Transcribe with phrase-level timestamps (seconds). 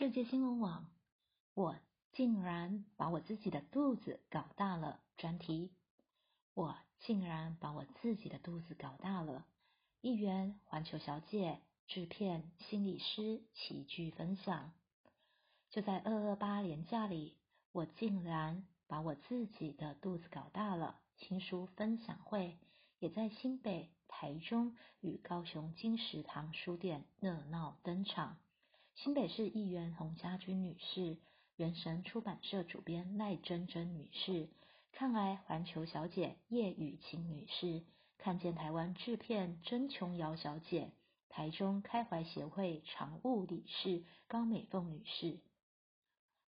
[0.00, 0.86] 世界新闻网，
[1.52, 1.76] 我
[2.12, 4.98] 竟然把我自己的肚子搞大了。
[5.18, 5.72] 专题：
[6.54, 9.44] 我竟然把我自己的肚子搞大了。
[10.00, 14.72] 议员、环球小姐、制片、心理师齐聚分享。
[15.68, 17.36] 就在二二八年假里，
[17.70, 20.98] 我竟然把我自己的肚子搞大了。
[21.18, 22.56] 新书分享会
[23.00, 28.38] 也在新北、台中与高雄金石堂书店热闹登场。
[29.02, 31.16] 新北市议员洪家军女士，
[31.56, 34.50] 元神出版社主编赖珍珍女士，
[34.92, 37.82] 抗癌环球小姐叶雨晴女士，
[38.18, 40.92] 看见台湾制片曾琼瑶小姐，
[41.30, 45.38] 台中开怀协会常务理事高美凤女士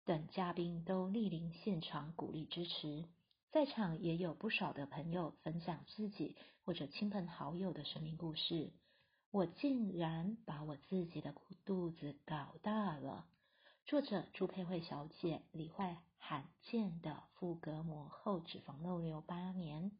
[0.03, 3.05] 等嘉宾都莅临现场鼓励支持，
[3.51, 6.35] 在场也有不少的朋友分享自己
[6.65, 8.71] 或者亲朋好友的生命故事。
[9.31, 13.27] 我竟然把我自己的肚子搞大了。
[13.85, 19.91] 作者朱佩慧小姐罹患罕见的腹隔膜后脂肪肉瘤八年，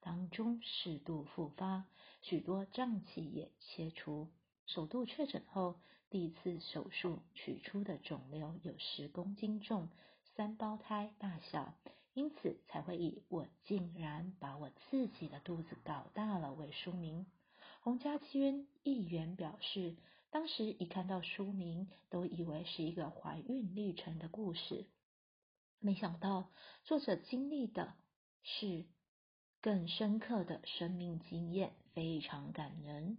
[0.00, 1.86] 当中适度复发，
[2.20, 4.28] 许多脏器也切除。
[4.66, 9.88] 首度确诊后，第一次手术取出的肿瘤有十公斤重，
[10.36, 11.72] 三胞胎大小，
[12.12, 17.24] 因此才会以“我竟然把我自己的肚子搞大了”为书名。
[17.88, 19.96] 洪家军议员表示，
[20.28, 24.84] 当时一看到书名，都以为是一个怀孕历程的故事，
[25.78, 26.50] 没想到
[26.84, 27.94] 作者经历的
[28.42, 28.84] 是
[29.62, 33.16] 更深刻的生命经验，非常感人。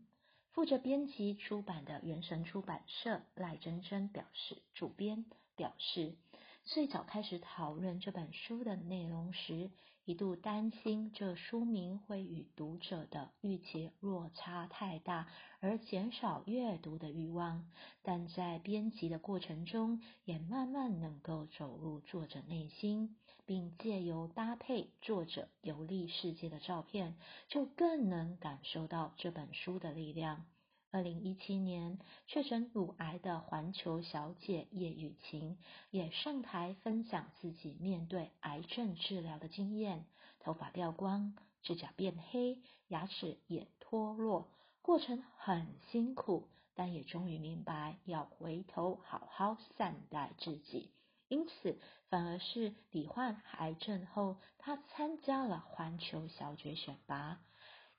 [0.52, 5.25] 负责编辑出版的原神出版社赖珍珍表示，主编
[5.56, 6.16] 表示，
[6.65, 9.71] 最早开始讨论这本书的内容时。
[10.05, 15.27] 一度担心这书名会与读者的预期落差太大，
[15.59, 17.69] 而减少阅读的欲望。
[18.01, 27.16] 但在编辑的过程中，也慢慢能够走入作者内心，并借由搭配作者游历世界的照片，
[27.47, 30.44] 就更能感受到这本书的力量。
[30.91, 35.59] 二零一七年确诊乳癌的环球小姐叶雨晴
[35.91, 40.07] 也上台分享自己面对癌症治疗的经验：
[40.39, 42.57] 头发掉光，指甲变黑，
[42.88, 44.49] 牙齿也脱落，
[44.81, 50.91] 过程很辛苦，但也终于明白要回头好好善待自己。
[51.28, 51.79] 因此，
[52.09, 57.39] 反而是罹患癌症后，她参加了环球小姐选拔，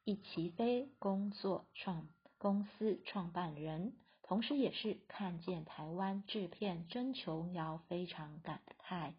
[0.02, 2.08] 一起飞工作创。
[2.40, 3.92] 公司创办人，
[4.22, 9.12] 同时也是看见台湾制片真琼瑶非常感慨，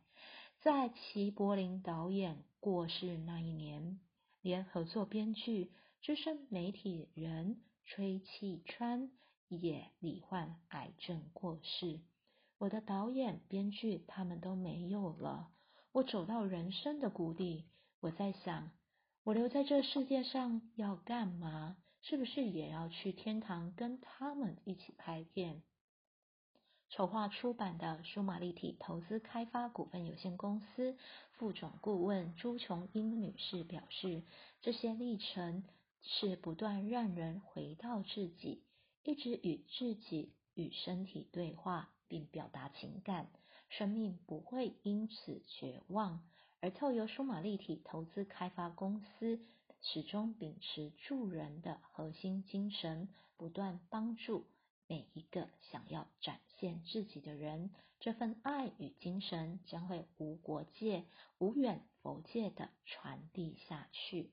[0.62, 4.00] 在齐柏林导演过世那一年，
[4.42, 5.72] 连合作编剧
[6.02, 9.12] 资深媒体人崔启川
[9.48, 12.00] 也罹患癌症过世。
[12.58, 15.52] 我的导演、编剧他们都没有了，
[15.92, 17.66] 我走到人生的谷底。
[18.00, 18.72] 我在想，
[19.24, 21.78] 我留在这世界上要干嘛？
[22.02, 25.62] 是不是也要去天堂跟他们一起拍片？
[26.90, 30.98] 筹划出版的数马立体投资开发股份有限公司
[31.32, 34.24] 副总顾问朱琼英女士表示，
[34.62, 35.64] 这些历程
[36.02, 38.64] 是不断让人回到自己，
[39.04, 43.30] 一直与自己与身体对话，并表达情感，
[43.70, 46.22] 生命不会因此绝望。
[46.60, 49.40] 而透由数马立体投资开发公司。
[49.82, 54.46] 始终秉持助人的核心精神，不断帮助
[54.88, 57.72] 每一个想要展现自己的人。
[58.00, 61.06] 这份爱与精神将会无国界、
[61.40, 64.32] 无远佛界的传递下去。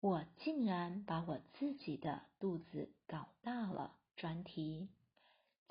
[0.00, 3.96] 我竟然把我自己的肚子搞大了。
[4.16, 4.88] 专题。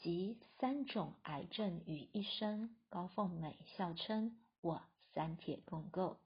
[0.03, 4.81] 集三种癌症于一身，高凤美笑称：“我
[5.13, 6.17] 三铁共构。”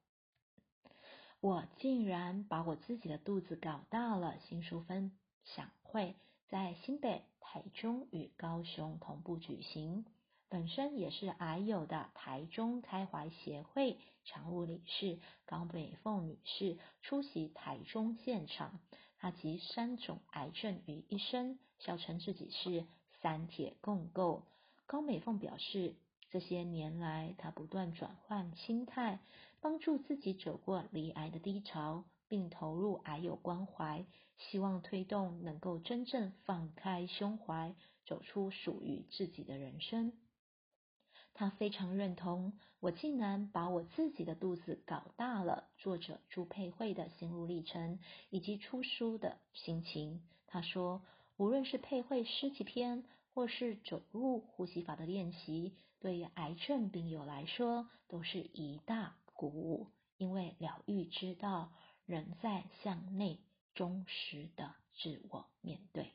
[1.39, 4.39] 我竟然把我自己的肚子搞大了。
[4.39, 5.11] 新书分
[5.43, 6.15] 享会
[6.47, 10.07] 在新北、台中与高雄同步举行。
[10.49, 18.79] 本身也是癌友的台中开怀协会常务理事高美凤女士出席台中现场。
[19.19, 22.87] 她集三种癌症于一身，笑称自己是。
[23.21, 24.43] 三铁共构，
[24.85, 25.95] 高美凤表示，
[26.29, 29.19] 这些年来，她不断转换心态，
[29.59, 34.05] 帮助自己走过离癌的低潮，并投入癌友关怀，
[34.37, 37.73] 希望推动能够真正放开胸怀，
[38.05, 40.13] 走出属于自己的人生。
[41.33, 45.69] 他非常认同我竟然把我自己的肚子搞大了。
[45.77, 47.99] 作者朱佩慧的心路历程
[48.31, 50.23] 以及出书的心情。
[50.47, 51.03] 他说，
[51.37, 53.03] 无论是配会诗几篇，
[53.33, 59.87] 或是走路呼吸法的练习，对于癌症病友来说都是一大鼓舞，
[60.17, 61.71] 因为疗愈之道
[62.05, 63.39] 仍在向内
[63.75, 66.11] 忠实的自我面对。